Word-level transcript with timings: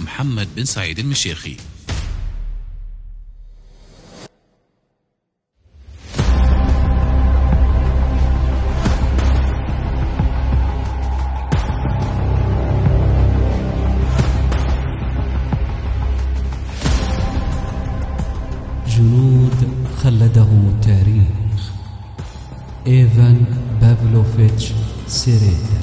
محمد 0.00 0.48
بن 0.56 0.64
سعيد 0.64 0.98
المشيخي. 0.98 1.56
جنود 18.88 19.68
خلدهم 20.02 20.74
التاريخ. 20.74 21.70
إيفان 22.86 23.44
بافلوفيتش 23.80 24.72
سيريدا 25.06 25.79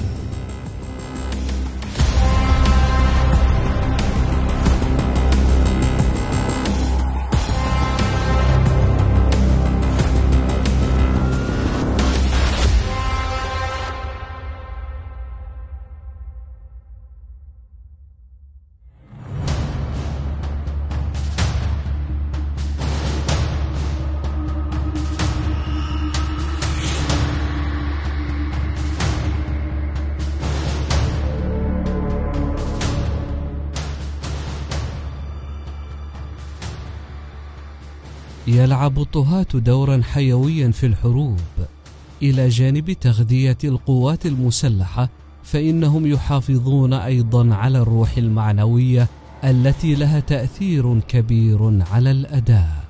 يلعب 38.58 39.00
الطهاة 39.00 39.48
دورا 39.54 40.02
حيويا 40.04 40.72
في 40.72 40.86
الحروب. 40.86 41.40
إلى 42.22 42.50
جانب 42.50 42.92
تغذية 42.92 43.58
القوات 43.64 44.26
المسلحة 44.26 45.10
فإنهم 45.44 46.06
يحافظون 46.08 46.94
أيضا 46.94 47.56
على 47.56 47.78
الروح 47.78 48.18
المعنوية 48.18 49.08
التي 49.44 49.96
لها 49.96 50.20
تأثير 50.20 51.00
كبير 51.00 51.84
على 51.92 52.12
الأداء. 52.12 52.86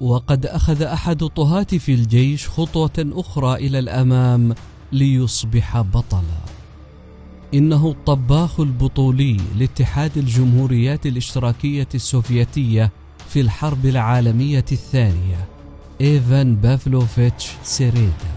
وقد 0.00 0.46
أخذ 0.46 0.82
أحد 0.82 1.22
الطهاة 1.22 1.62
في 1.64 1.94
الجيش 1.94 2.48
خطوة 2.48 2.90
أخرى 2.98 3.54
إلى 3.54 3.78
الأمام 3.78 4.54
ليصبح 4.92 5.80
بطلا. 5.80 6.46
إنه 7.54 7.88
الطباخ 7.90 8.60
البطولي 8.60 9.36
لاتحاد 9.58 10.18
الجمهوريات 10.18 11.06
الإشتراكية 11.06 11.88
السوفيتية 11.94 12.92
في 13.28 13.40
الحرب 13.40 13.86
العالمية 13.86 14.64
الثانية 14.72 15.48
إيفان 16.00 16.56
بافلوفيتش 16.56 17.50
سيريدا. 17.62 18.36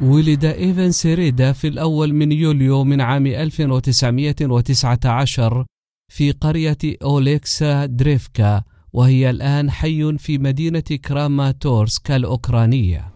ولد 0.00 0.44
إيفان 0.44 0.92
سيريدا 0.92 1.52
في 1.52 1.68
الأول 1.68 2.14
من 2.14 2.32
يوليو 2.32 2.84
من 2.84 3.00
عام 3.00 3.26
1919 3.26 5.64
في 6.10 6.30
قرية 6.30 6.78
أوليكسا 7.02 7.86
دريفكا 7.86 8.62
وهي 8.92 9.30
الآن 9.30 9.70
حي 9.70 10.18
في 10.18 10.38
مدينة 10.38 10.80
كراماتورسك 10.80 12.10
الأوكرانية 12.10 13.08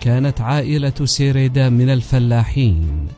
كانت 0.00 0.40
عائلة 0.40 0.94
سيريدا 1.04 1.68
من 1.68 1.90
الفلاحين 1.90 3.08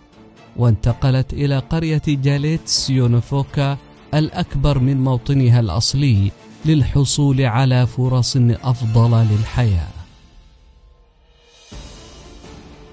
وانتقلت 0.56 1.32
إلى 1.32 1.58
قرية 1.58 2.02
جاليتس 2.08 2.90
يونفوكا 2.90 3.78
الأكبر 4.14 4.78
من 4.78 4.96
موطنها 5.04 5.60
الأصلي 5.60 6.30
للحصول 6.64 7.40
على 7.40 7.86
فرص 7.86 8.36
أفضل 8.36 9.26
للحياة. 9.30 9.88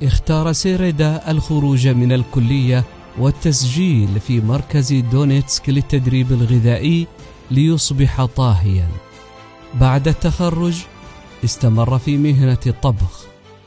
اختار 0.03 0.51
سيريدا 0.51 1.31
الخروج 1.31 1.87
من 1.87 2.11
الكلية 2.11 2.83
والتسجيل 3.17 4.19
في 4.19 4.41
مركز 4.41 4.93
دونيتسك 4.93 5.69
للتدريب 5.69 6.31
الغذائي 6.31 7.07
ليصبح 7.51 8.25
طاهيا. 8.25 8.87
بعد 9.79 10.07
التخرج 10.07 10.83
استمر 11.43 11.99
في 11.99 12.17
مهنة 12.17 12.57
الطبخ 12.67 13.25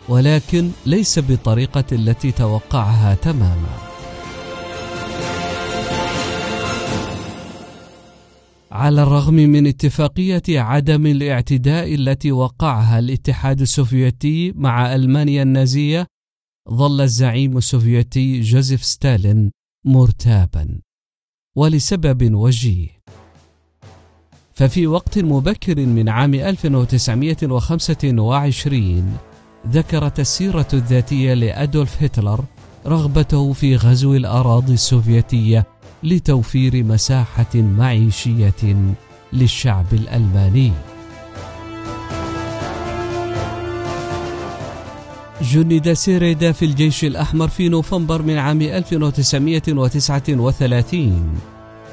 ولكن 0.08 0.70
ليس 0.86 1.18
بالطريقة 1.18 1.84
التي 1.92 2.32
توقعها 2.32 3.14
تماما. 3.14 3.88
على 8.72 9.02
الرغم 9.02 9.34
من 9.34 9.66
اتفاقية 9.66 10.42
عدم 10.48 11.06
الاعتداء 11.06 11.94
التي 11.94 12.32
وقعها 12.32 12.98
الاتحاد 12.98 13.60
السوفيتي 13.60 14.52
مع 14.56 14.94
ألمانيا 14.94 15.42
النازية 15.42 16.06
ظل 16.72 17.00
الزعيم 17.00 17.56
السوفيتي 17.56 18.40
جوزيف 18.40 18.84
ستالين 18.84 19.50
مرتابا 19.84 20.80
ولسبب 21.56 22.34
وجيه. 22.34 22.88
ففي 24.52 24.86
وقت 24.86 25.18
مبكر 25.18 25.86
من 25.86 26.08
عام 26.08 26.34
1925 26.34 29.18
ذكرت 29.68 30.20
السيرة 30.20 30.68
الذاتية 30.72 31.34
لأدولف 31.34 32.02
هتلر 32.02 32.44
رغبته 32.86 33.52
في 33.52 33.76
غزو 33.76 34.14
الأراضي 34.14 34.72
السوفيتية 34.72 35.66
لتوفير 36.02 36.84
مساحة 36.84 37.54
معيشية 37.54 38.76
للشعب 39.32 39.86
الألماني. 39.92 40.72
جند 45.42 45.92
سيريدا 45.92 46.52
في 46.52 46.64
الجيش 46.64 47.04
الأحمر 47.04 47.48
في 47.48 47.68
نوفمبر 47.68 48.22
من 48.22 48.38
عام 48.38 48.62
1939 48.62 51.38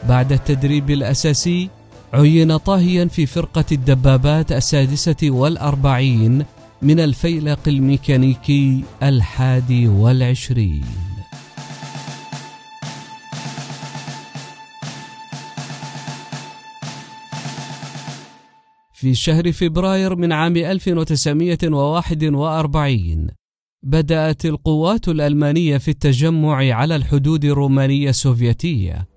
بعد 0.10 0.32
التدريب 0.32 0.90
الأساسي 0.90 1.70
عين 2.14 2.58
طاهيا 2.58 3.06
في 3.06 3.26
فرقة 3.26 3.66
الدبابات 3.72 4.52
السادسة 4.52 5.16
والأربعين 5.24 6.46
من 6.82 7.00
الفيلق 7.00 7.60
الميكانيكي 7.68 8.84
الحادي 9.04 9.88
والعشرين. 9.88 10.86
في 19.06 19.16
شهر 19.16 19.52
فبراير 19.52 20.16
من 20.16 20.32
عام 20.32 20.58
1941 20.58 23.28
بدأت 23.84 24.46
القوات 24.46 25.08
الألمانية 25.08 25.78
في 25.78 25.92
التجمع 25.92 26.76
على 26.76 26.96
الحدود 26.96 27.46
الرومانية 27.46 28.10
السوفيتية. 28.10 29.08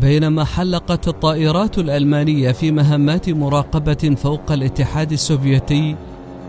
بينما 0.00 0.44
حلقت 0.44 1.08
الطائرات 1.08 1.78
الألمانية 1.78 2.52
في 2.52 2.70
مهمات 2.70 3.30
مراقبة 3.30 4.14
فوق 4.16 4.52
الاتحاد 4.52 5.12
السوفيتي 5.12 5.96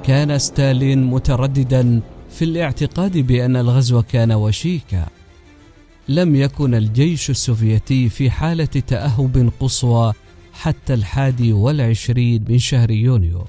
كان 0.04 0.38
ستالين 0.38 1.04
مترددا 1.04 2.02
في 2.30 2.46
الاعتقاد 2.46 3.18
بأن 3.18 3.56
الغزو 3.56 4.02
كان 4.02 4.32
وشيكا. 4.32 5.06
لم 6.10 6.36
يكن 6.36 6.76
الجيش 6.76 7.30
السوفيتي 7.30 8.10
في 8.10 8.32
حالة 8.32 8.66
تأهب 8.66 9.52
قصوى 9.60 10.14
حتى 10.54 10.94
الحادي 10.94 11.54
والعشرين 11.54 12.46
من 12.50 12.60
شهر 12.60 12.92
يونيو. 12.92 13.46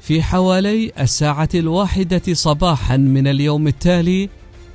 في 0.00 0.22
حوالي 0.22 0.92
الساعة 1.00 1.48
الواحدة 1.54 2.22
صباحا 2.32 2.96
من 2.96 3.26
اليوم 3.26 3.66
التالي 3.66 4.28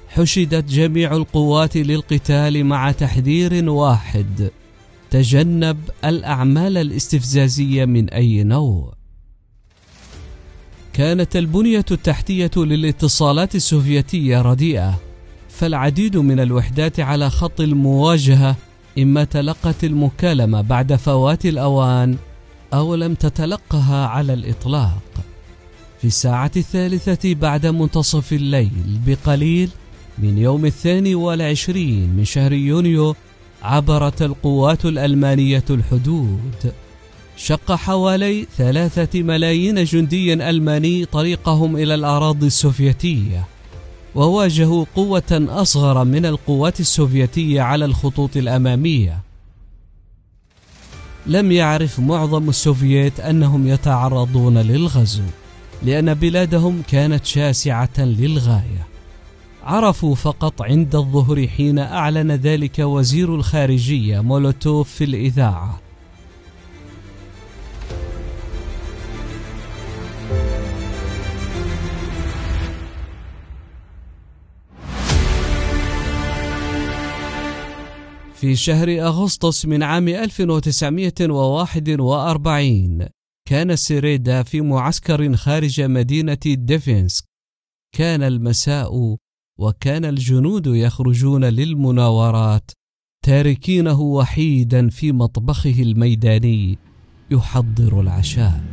حشدت 0.10 0.70
جميع 0.70 1.16
القوات 1.16 1.78
للقتال 1.78 2.64
مع 2.66 2.92
تحذير 2.92 3.70
واحد 3.70 4.50
تجنب 5.10 5.78
الأعمال 6.06 6.78
الاستفزازية 6.78 7.86
من 7.86 8.10
أي 8.10 8.44
نوع. 8.44 8.94
كانت 10.94 11.36
البنية 11.36 11.86
التحتية 11.92 12.52
للاتصالات 12.58 13.56
السوفيتية 13.56 14.42
رديئة 14.42 15.00
فالعديد 15.50 16.18
من 16.18 16.40
الوحدات 16.40 17.00
على 17.00 17.30
خط 17.30 17.62
المواجهة 17.62 18.56
إما 19.02 19.24
تلقت 19.24 19.84
المكالمة 19.84 20.62
بعد 20.62 20.96
فوات 20.96 21.46
الأوان 21.46 22.18
أو 22.74 22.96
لم 22.96 23.14
تتلقها 23.14 24.06
على 24.08 24.34
الإطلاق. 24.34 25.02
في 26.02 26.08
الساعة 26.08 26.52
الثالثة 26.58 27.34
بعد 27.36 27.66
منتصف 27.66 28.34
الليل 28.34 29.00
بقليل 29.08 29.70
من 30.18 30.38
يوم 30.38 30.66
الثاني 30.66 31.16
والعشرين 31.16 32.10
من 32.10 32.26
شهر 32.26 32.54
يونيو 32.54 33.16
عبرت 33.64 34.22
القوات 34.22 34.86
الألمانية 34.86 35.64
الحدود. 35.70 36.74
شق 37.38 37.72
حوالي 37.72 38.48
ثلاثة 38.58 39.24
ملايين 39.24 39.84
جندي 39.84 40.34
ألماني 40.34 41.06
طريقهم 41.06 41.76
إلى 41.78 41.96
الأراضي 41.96 42.48
السوفيتية. 42.48 43.48
وواجهوا 44.16 44.86
قوة 44.96 45.48
أصغر 45.50 46.04
من 46.04 46.26
القوات 46.26 46.80
السوفيتية 46.80 47.62
على 47.62 47.86
الخطوط 47.86 48.38
الأمامية. 48.38 49.20
لم 51.28 51.52
يعرف 51.52 52.00
معظم 52.00 52.50
السوفييت 52.50 53.20
أنهم 53.20 53.68
يتعرضون 53.68 54.58
للغزو 54.58 55.24
لأن 55.84 56.14
بلادهم 56.14 56.82
كانت 56.88 57.26
شاسعة 57.26 58.00
للغاية. 58.00 58.88
عرفوا 59.64 60.16
فقط 60.16 60.62
عند 60.62 60.96
الظهر 60.96 61.48
حين 61.48 61.80
أعلن 61.80 62.32
ذلك 62.32 62.80
وزير 62.80 63.36
الخارجية 63.36 64.20
مولوتوف 64.20 64.90
في 64.90 65.04
الإذاعة. 65.04 65.80
في 78.40 78.56
شهر 78.56 78.90
أغسطس 78.90 79.66
من 79.66 79.84
عام 79.84 80.08
1941 80.08 83.08
كان 83.48 83.76
سيريدا 83.76 84.44
في 84.44 84.62
معسكر 84.62 85.36
خارج 85.36 85.82
مدينة 85.82 86.38
دفينسك. 86.46 87.24
كان 87.96 88.24
المساء 88.24 89.18
وكان 89.60 90.06
الجنود 90.06 90.68
يخرجون 90.68 91.46
للمناورات 91.46 92.72
تاركينه 93.26 94.02
وحيدا 94.02 94.90
في 94.90 95.12
مطبخه 95.12 95.82
الميداني 95.82 96.78
يحضر 97.32 98.02
العشاء. 98.02 98.64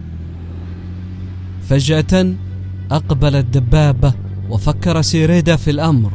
فجأة 1.63 2.35
أقبلت 2.91 3.47
دبابة 3.47 4.15
وفكر 4.51 5.03
سيريدا 5.03 5.57
في 5.57 5.71
الأمر 5.71 6.13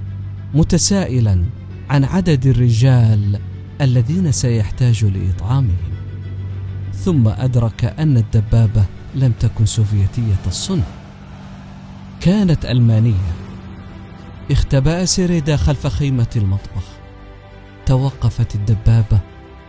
متسائلا. 0.54 1.61
عن 1.92 2.04
عدد 2.04 2.46
الرجال 2.46 3.40
الذين 3.82 4.32
سيحتاج 4.32 5.06
لإطعامهم. 5.06 5.92
ثم 6.94 7.28
أدرك 7.28 7.86
أن 7.86 8.18
الدبابة 8.18 8.86
لم 9.16 9.32
تكن 9.40 9.66
سوفيتية 9.66 10.40
الصنع. 10.48 10.84
كانت 12.22 12.66
ألمانية. 12.66 13.34
اختبأ 14.52 15.06
سيريدا 15.06 15.56
خلف 15.58 15.88
خيمة 15.88 16.28
المطبخ. 16.36 16.84
توقفت 17.86 18.56
الدبابة 18.56 19.20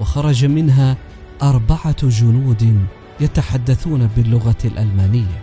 وخرج 0.01 0.45
منها 0.45 0.97
أربعة 1.43 2.09
جنود 2.09 2.87
يتحدثون 3.21 4.09
باللغة 4.17 4.59
الألمانية. 4.65 5.43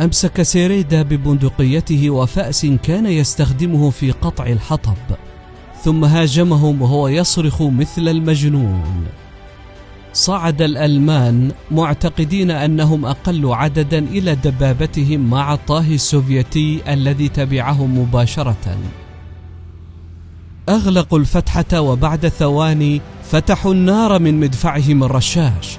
أمسك 0.00 0.42
سيريدا 0.42 1.02
ببندقيته 1.02 2.10
وفأس 2.10 2.66
كان 2.66 3.06
يستخدمه 3.06 3.90
في 3.90 4.10
قطع 4.10 4.46
الحطب. 4.46 5.27
ثم 5.84 6.04
هاجمهم 6.04 6.82
وهو 6.82 7.08
يصرخ 7.08 7.62
مثل 7.62 8.08
المجنون. 8.08 9.06
صعد 10.12 10.62
الألمان 10.62 11.52
معتقدين 11.70 12.50
أنهم 12.50 13.04
أقل 13.04 13.52
عددا 13.52 13.98
إلى 13.98 14.34
دبابتهم 14.34 15.30
مع 15.30 15.54
الطاهي 15.54 15.94
السوفيتي 15.94 16.80
الذي 16.88 17.28
تبعهم 17.28 17.98
مباشرة. 17.98 18.78
أغلقوا 20.68 21.18
الفتحة 21.18 21.80
وبعد 21.80 22.28
ثواني 22.28 23.00
فتحوا 23.30 23.74
النار 23.74 24.18
من 24.18 24.40
مدفعهم 24.40 25.04
الرشاش 25.04 25.78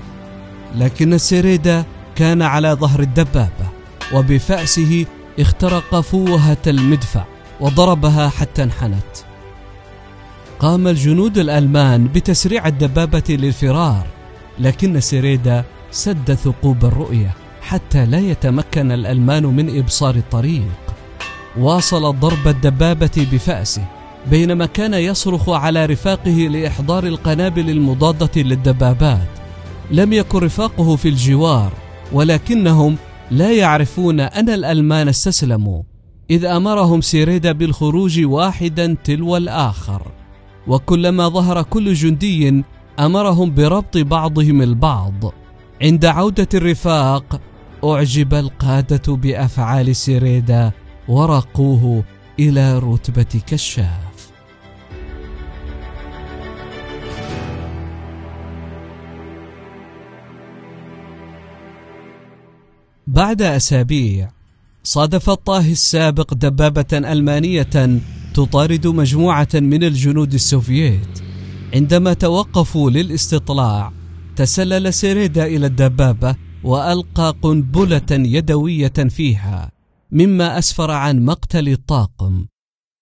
لكن 0.75 1.17
سيريدا 1.17 1.83
كان 2.15 2.41
على 2.41 2.73
ظهر 2.73 2.99
الدبابة 2.99 3.69
وبفأسه 4.13 5.05
اخترق 5.39 5.99
فوهة 5.99 6.57
المدفع 6.67 7.23
وضربها 7.59 8.29
حتى 8.29 8.63
انحنت. 8.63 9.28
قام 10.59 10.87
الجنود 10.87 11.37
الألمان 11.37 12.07
بتسريع 12.07 12.67
الدبابة 12.67 13.23
للفرار 13.29 14.07
لكن 14.59 14.99
سيريدا 14.99 15.63
سد 15.91 16.33
ثقوب 16.33 16.85
الرؤية 16.85 17.33
حتى 17.61 18.05
لا 18.05 18.19
يتمكن 18.19 18.91
الألمان 18.91 19.45
من 19.45 19.77
إبصار 19.77 20.15
الطريق. 20.15 20.71
واصل 21.57 22.19
ضرب 22.19 22.47
الدبابة 22.47 23.27
بفأسه 23.31 23.85
بينما 24.29 24.65
كان 24.65 24.93
يصرخ 24.93 25.49
على 25.49 25.85
رفاقه 25.85 26.31
لإحضار 26.31 27.03
القنابل 27.03 27.69
المضادة 27.69 28.41
للدبابات. 28.41 29.27
لم 29.91 30.13
يكن 30.13 30.39
رفاقه 30.39 30.95
في 30.95 31.09
الجوار 31.09 31.73
ولكنهم 32.11 32.95
لا 33.31 33.51
يعرفون 33.51 34.19
أن 34.19 34.49
الألمان 34.49 35.07
استسلموا 35.07 35.83
إذ 36.29 36.45
أمرهم 36.45 37.01
سيريدا 37.01 37.51
بالخروج 37.51 38.19
واحدا 38.25 38.95
تلو 39.03 39.37
الآخر. 39.37 40.18
وكلما 40.69 41.29
ظهر 41.29 41.63
كل 41.63 41.93
جندي 41.93 42.63
أمرهم 42.99 43.53
بربط 43.53 43.97
بعضهم 43.97 44.61
البعض. 44.61 45.33
عند 45.81 46.05
عودة 46.05 46.47
الرفاق 46.53 47.41
أعجب 47.83 48.33
القادة 48.33 49.15
بأفعال 49.15 49.95
سيريدا 49.95 50.71
ورقوه 51.07 52.03
إلى 52.39 52.79
رتبة 52.79 53.41
كشاف. 53.47 54.09
بعد 63.07 63.41
أسابيع 63.41 64.29
صادف 64.83 65.29
الطاهي 65.29 65.71
السابق 65.71 66.33
دبابة 66.33 66.85
ألمانية 66.93 67.99
تطارد 68.33 68.87
مجموعة 68.87 69.47
من 69.53 69.83
الجنود 69.83 70.33
السوفييت. 70.33 71.19
عندما 71.73 72.13
توقفوا 72.13 72.89
للاستطلاع 72.89 73.91
تسلل 74.35 74.93
سيريدا 74.93 75.45
إلى 75.45 75.65
الدبابة 75.65 76.35
وألقى 76.63 77.35
قنبلة 77.41 78.11
يدوية 78.11 78.87
فيها 78.87 79.71
مما 80.11 80.57
أسفر 80.57 80.91
عن 80.91 81.25
مقتل 81.25 81.69
الطاقم. 81.69 82.45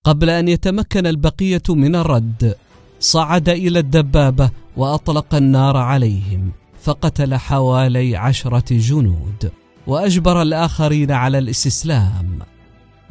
قبل 0.06 0.30
أن 0.30 0.48
يتمكن 0.48 1.08
البقية 1.08 1.64
من 1.70 1.96
الرد 1.96 2.56
صعد 3.00 3.50
إلى 3.50 3.80
الدبابة 3.80 4.52
وأطلق 4.78 5.36
النار 5.36 5.78
عليهم 5.78 6.52
فقتل 6.84 7.36
حوالي 7.36 8.16
عشرة 8.16 8.78
جنود 8.78 9.52
وأجبر 9.88 10.42
الآخرين 10.42 11.12
على 11.12 11.38
الاستسلام. 11.38 12.40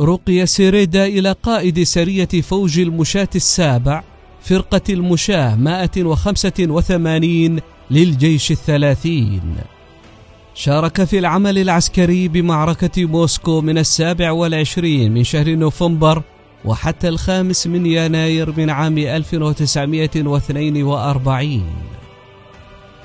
رقي 0.01 0.47
سيريدا 0.47 1.07
إلى 1.07 1.35
قائد 1.43 1.83
سرية 1.83 2.29
فوج 2.43 2.79
المشاة 2.79 3.29
السابع 3.35 4.03
فرقة 4.43 4.81
المشاة 4.91 5.57
185 5.57 7.59
للجيش 7.91 8.51
الثلاثين. 8.51 9.57
شارك 10.55 11.05
في 11.05 11.19
العمل 11.19 11.59
العسكري 11.59 12.29
بمعركة 12.29 13.05
موسكو 13.05 13.61
من 13.61 13.79
السابع 13.79 14.31
والعشرين 14.31 15.15
من 15.15 15.25
شهر 15.25 15.55
نوفمبر 15.55 16.23
وحتى 16.65 17.09
الخامس 17.09 17.67
من 17.67 17.87
يناير 17.87 18.55
من 18.57 18.71
عام 18.71 18.99
1942 18.99 21.63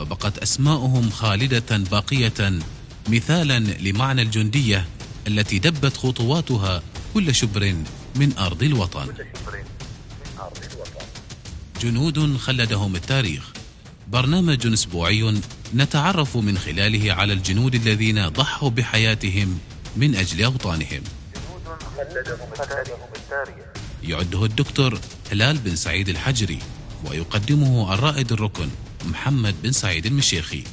فبقت 0.00 0.38
أسماؤهم 0.38 1.10
خالدة 1.10 1.76
باقية 1.76 2.58
مثالا 3.08 3.58
لمعنى 3.58 4.22
الجندية 4.22 4.86
التي 5.26 5.58
دبت 5.58 5.96
خطواتها 5.96 6.82
كل 7.14 7.34
شبر 7.34 7.74
من 8.16 8.38
أرض 8.38 8.62
الوطن. 8.62 9.06
جنود 11.82 12.36
خلدهم 12.36 12.96
التاريخ. 12.96 13.52
برنامج 14.08 14.66
أسبوعي 14.66 15.40
نتعرف 15.74 16.36
من 16.36 16.58
خلاله 16.58 17.12
على 17.12 17.32
الجنود 17.32 17.74
الذين 17.74 18.28
ضحوا 18.28 18.70
بحياتهم 18.70 19.58
من 19.96 20.16
خلدهم 21.96 22.48
التاريخ 23.16 23.64
يعده 24.02 24.44
الدكتور 24.44 25.00
هلال 25.32 25.58
بن 25.58 25.76
سعيد 25.76 26.08
الحجري 26.08 26.58
ويقدمه 27.04 27.94
الرائد 27.94 28.32
الركن. 28.32 28.68
محمد 29.04 29.54
بن 29.62 29.72
سعيد 29.72 30.06
المشيخي. 30.06 30.64